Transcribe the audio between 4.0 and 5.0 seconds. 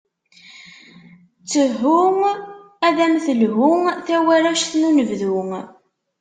tawaract n